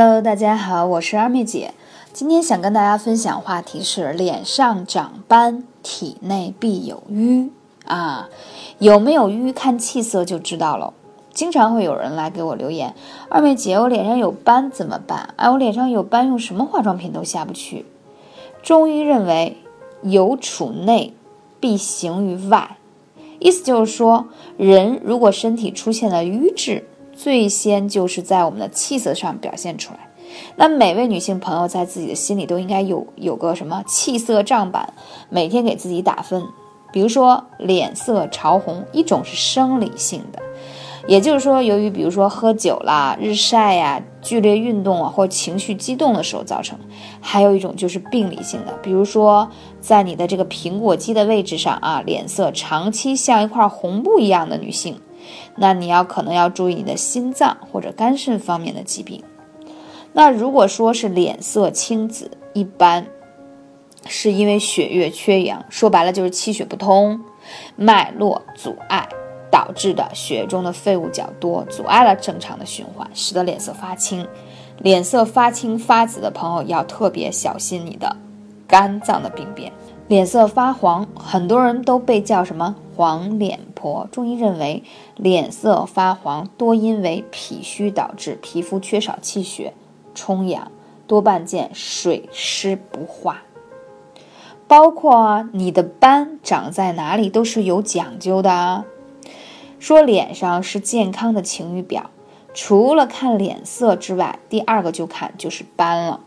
[0.00, 1.74] Hello，大家好，我是二妹姐。
[2.12, 7.50] 今天想跟大家分享话题是脸上长斑，体内必有瘀
[7.84, 8.28] 啊。
[8.78, 10.94] 有没有瘀，看气色就知道了。
[11.32, 12.94] 经常会有人来给我留言，
[13.28, 15.34] 二妹姐，我脸上有斑怎么办？
[15.34, 17.84] 哎，我脸上有斑，用什么化妆品都下不去。
[18.62, 19.56] 中医认为，
[20.02, 21.12] 有处内，
[21.58, 22.76] 必行于外。
[23.40, 26.86] 意思就是说，人如果身体出现了瘀滞，
[27.18, 29.98] 最先就是在我们的气色上表现出来。
[30.54, 34.94] 那每位女性朋友在自己的心里都应该有有个什么气色账板，
[35.28, 36.44] 每天给自己打分。
[36.92, 40.40] 比如说脸色潮红，一种是生理性的。
[41.08, 46.76] 也就是说，由于比如说喝酒啦、日晒呀、剧烈运动啊，或情绪激动的时候造成；
[47.20, 55.00] 还有一种就是病理性的，比如说在你的这个苹果肌的位置上啊，脸色长期像一块红布一样的女性，
[55.56, 59.22] 那你要可能要注意你的心脏或者肝肾方面的疾病。
[60.12, 63.06] 那如果说是脸色青紫，一般
[64.06, 67.20] 是因为血液缺氧，说白了就是气血不通，
[67.76, 69.08] 脉络阻碍。
[69.50, 74.28] 导致的血液中的废物较多，阻碍了正常的循环，使得脸色发青。
[74.80, 78.14] 脸色发青发紫的朋友要特别小心你的
[78.68, 79.72] 肝脏的病变。
[80.08, 84.08] 脸色发黄，很多人都被叫什么黄脸婆。
[84.10, 84.82] 中医认为，
[85.16, 89.74] 脸色发黄多因为脾虚导致皮肤缺少气血
[90.14, 90.72] 充养，
[91.06, 93.42] 多半见水湿不化。
[94.66, 98.86] 包括你的斑长在哪里都是有讲究的啊。
[99.78, 102.10] 说脸上是健康的晴雨表，
[102.54, 106.20] 除了看脸色之外，第二个就看就是斑了。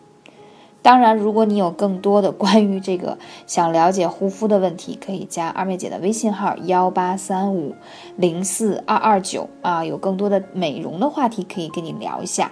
[0.81, 7.75] 当然，如果你有更多的关于这个想了解护肤的问题，可以加二妹姐的微信号幺八三五
[8.15, 12.51] 零四二二九啊，有更多的美容的话题可以跟你聊一下。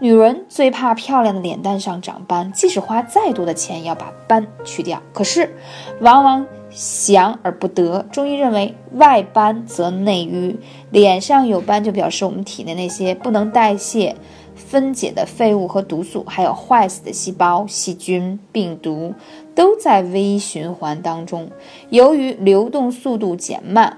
[0.00, 5.54] 女人最怕漂亮的脸蛋上长斑，即使花再多的钱要把斑去掉，可是
[6.00, 6.46] 往往。
[6.72, 8.06] 想而不得。
[8.12, 10.56] 中医认为，外斑则内瘀，
[10.92, 14.14] 脸上有斑就表示我们体内那些不能代谢、
[14.60, 19.14] 分解的废物和毒素，还有坏死的细胞、细菌、病毒，
[19.54, 21.50] 都在微循环当中，
[21.88, 23.96] 由于流动速度减慢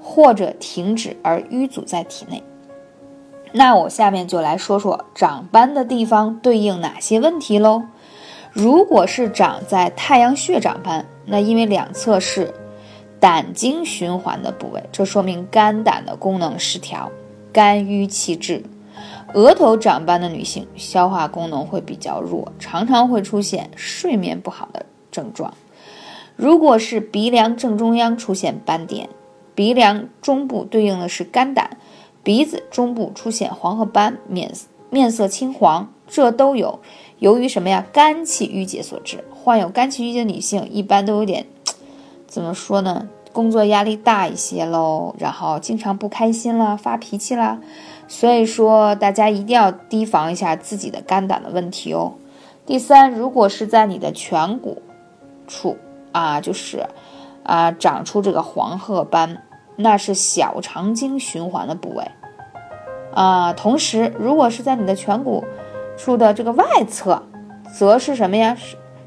[0.00, 2.42] 或者停止而淤阻在体内。
[3.52, 7.82] 那我下面就来说说长斑的地方对应哪些问题喽。
[8.52, 12.52] 如果是长在太阳穴长斑，那因为两侧是
[13.18, 17.10] 胆经循环的部位，这说明肝胆的功能失调，
[17.52, 18.62] 肝郁气滞。
[19.34, 25.52] 额头长斑的女性，消化功能会比较弱，常常会出现睡眠不好的症状。
[26.36, 29.08] 如果是鼻梁正中央出现斑点，
[29.54, 31.76] 鼻梁中部对应的是肝胆，
[32.22, 34.52] 鼻子中部出现黄褐斑，面
[34.88, 36.78] 面色青黄，这都有。
[37.18, 37.84] 由于什么呀？
[37.92, 39.24] 肝气郁结所致。
[39.32, 41.46] 患有肝气郁结的女性，一般都有点，
[42.26, 43.08] 怎么说呢？
[43.32, 47.58] 工作压力大一些喽，然后经常不开心啦，发脾气啦。
[48.06, 52.14] 所以说，大家一定要提防一下自己的肝胆的问题哦。
[52.66, 54.82] 第三，如果是在你的颧骨
[55.46, 55.76] 处
[56.12, 56.86] 啊，就是
[57.42, 59.42] 啊，长出这个黄褐斑，
[59.76, 62.10] 那是小肠经循环的部位
[63.14, 63.52] 啊。
[63.52, 65.44] 同时，如果是在你的颧骨，
[65.96, 67.22] 处的这个外侧，
[67.72, 68.56] 则是什么呀？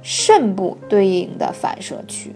[0.01, 2.35] 肾部对应的反射区。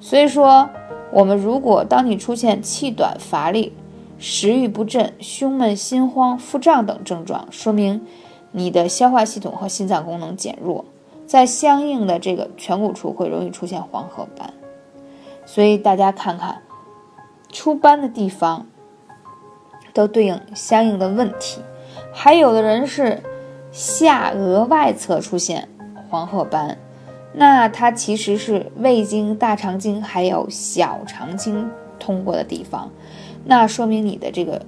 [0.00, 0.70] 所以说，
[1.10, 3.72] 我们如果当你出现气短、乏力、
[4.18, 8.04] 食欲不振、胸闷、心慌、腹胀等症状，说明
[8.52, 10.84] 你的消化系统和心脏功能减弱，
[11.26, 14.52] 在相应的这个颧骨处会容易出现黄褐斑。
[15.44, 16.62] 所以大家看看，
[17.50, 18.66] 出斑的地方
[19.92, 21.60] 都对应相应的问题。
[22.12, 23.22] 还有的人是。
[23.72, 25.68] 下颌外侧出现
[26.08, 26.78] 黄褐斑，
[27.34, 32.90] 那它其实是胃经、大肠经还有小肠经通过的地方，
[33.46, 34.60] 那说明你的这个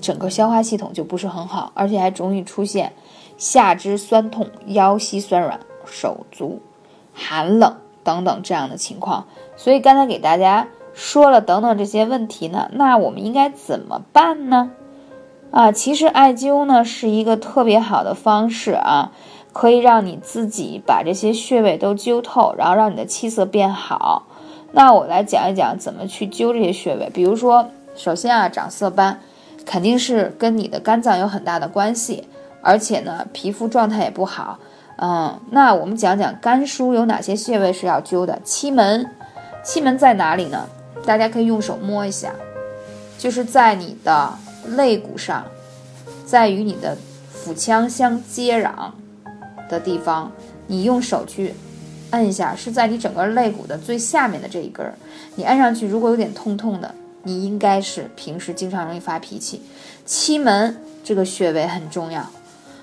[0.00, 2.92] 整个消化系统就不是很好，而且还容易出现
[3.38, 6.60] 下肢酸痛、腰膝酸软、手足
[7.14, 9.26] 寒冷等等这样的情况。
[9.56, 14.72] 所以刚才给大家说了等等这些问题呢，那我们应该怎么办呢？
[15.50, 19.12] 啊，其实艾灸呢是一个特别好的方式啊，
[19.52, 24.26] 可以让你自己把这些穴位都灸透，然后让你的气色变好。
[24.72, 27.08] 那我来讲一讲怎么去灸这些穴位。
[27.14, 29.20] 比如说，首先啊，长色斑
[29.64, 32.28] 肯定是跟你的肝脏有很大的关系，
[32.60, 34.58] 而且呢，皮肤状态也不好。
[34.96, 38.38] 嗯，那我们讲讲肝腧有哪些穴位是要灸的。
[38.44, 39.10] 期门，
[39.62, 40.68] 期门在哪里呢？
[41.04, 42.32] 大家可以用手摸一下，
[43.18, 44.32] 就是在你的。
[44.66, 45.44] 肋骨上，
[46.24, 46.96] 在与你的
[47.30, 48.72] 腹腔相接壤
[49.68, 50.32] 的地方，
[50.66, 51.54] 你用手去
[52.08, 54.94] 按一下，是在你整个肋骨的最下面的这一根儿。
[55.34, 59.60] 你按上去，如果有点痛痛的，你应该是平时经常容易发脾气。
[60.06, 62.24] 期门这个穴位很重要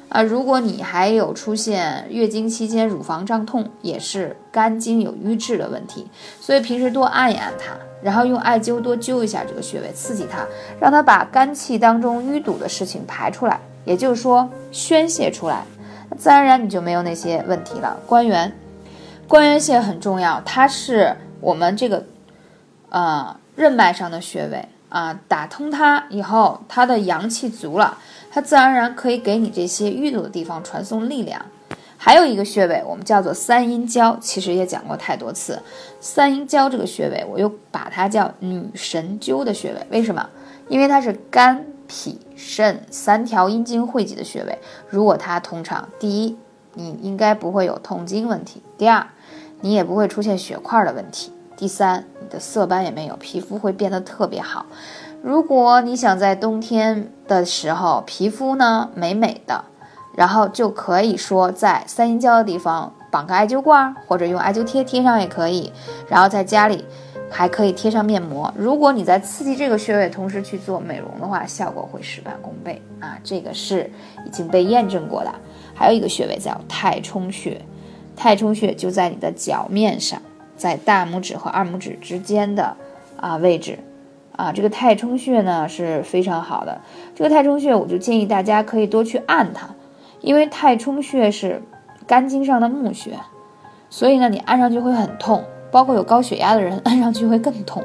[0.10, 6.08] 啊，如果你还有出现月经期间乳房胀痛，也是肝经有瘀滞的问题，
[6.40, 10.46] 所以平时多按一按它，然后用艾灸多灸一下这个穴位，刺激它，
[10.80, 15.64] 让它把肝气当中淤堵的事情排出来，也就是说宣泄出来，
[16.18, 17.98] 自然而然你就没有那些问题了。
[18.06, 18.52] 关元，
[19.28, 22.04] 关元穴很重要，它是我们这个。
[22.90, 27.98] 啊，任脉上的穴位啊，打通它以后，它的阳气足了，
[28.30, 31.46] 它自然而然可以给你这些淤堵的地方传送力量。
[31.98, 35.62] 还有一个穴位，我们叫做三阴交，其实也讲过太多次。
[36.00, 39.86] 三阴交这个穴位，我又把它叫女神灸的穴位。
[39.92, 40.28] 为什么？
[40.68, 44.58] 因为它是肝、脾、肾三条阴经汇集的穴位。
[44.90, 46.36] 如果它通畅，第一，
[46.74, 49.06] 你应该不会有痛经问题；第二，
[49.60, 51.32] 你也不会出现血块的问题。
[51.62, 54.66] 第三，你的色斑也没有，皮肤会变得特别好。
[55.22, 59.64] 如果你想在冬天的时候皮肤呢美美的，
[60.16, 65.72] 然后就可以说在三阴交的地方绑个艾灸罐，或者用艾灸贴贴上也可以。
[66.10, 66.84] 然后在家里
[67.30, 68.52] 还可以贴上面膜。
[68.58, 73.20] 如果你在刺激这个穴位同时去做美容的话，效果会事半功倍啊！
[73.24, 73.88] 这个是
[74.26, 75.32] 已经被验证过的。
[75.76, 77.62] 还有一个穴位叫太冲穴，
[78.16, 80.20] 太冲穴就在你的脚面上。
[80.62, 82.78] 在大拇指和二拇指之间的
[83.18, 83.80] 啊位置，
[84.36, 86.80] 啊，这个太冲穴呢是非常好的。
[87.16, 89.74] 这个太冲穴，我就建议大家可以多去按它，
[90.20, 91.64] 因为太冲穴是
[92.06, 93.18] 肝经上的募穴，
[93.90, 97.84] 所以呢你按上去会很痛，包括有高血压的人按上去会更痛。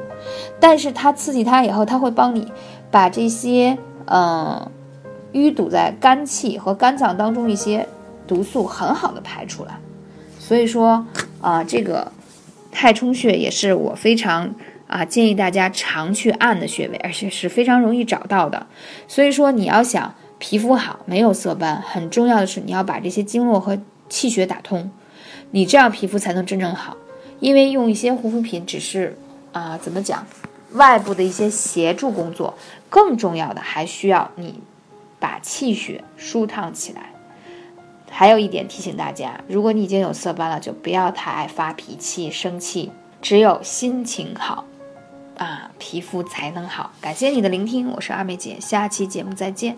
[0.61, 2.53] 但是它刺激它以后，它会帮你
[2.91, 4.71] 把这些嗯
[5.33, 7.89] 淤堵在肝气和肝脏当中一些
[8.27, 9.79] 毒素很好的排出来。
[10.39, 11.07] 所以说
[11.41, 12.13] 啊这个。
[12.79, 14.55] 太冲穴也是我非常
[14.87, 18.67] 啊建议大家常去按的穴位，而且是非常容易找到的。
[19.09, 23.81] 所以说，你要想皮肤好，没有色斑，很重要的是你要把这些经络和
[24.11, 24.91] 气血打通，
[25.53, 26.95] 你这样皮肤才能真正好。
[27.41, 29.17] 因为用一些护肤品只是
[29.53, 30.27] 啊怎么讲，
[30.73, 32.59] 外部的一些协助工作，
[32.91, 34.61] 更重要的还需要你
[35.19, 37.16] 把气血舒畅起来。
[38.19, 42.91] 还有一点提醒大家，如果你已经有色斑了，就不要太爱发脾气、生气。
[43.21, 44.65] 只有心情好，
[45.37, 46.91] 啊，皮肤才能好。
[46.99, 49.77] 感谢你的聆听，我是二妹姐，下期节目再见。